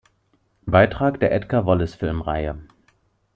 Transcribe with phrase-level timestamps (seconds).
[0.65, 2.57] Beitrag der Edgar-Wallace-Filmreihe.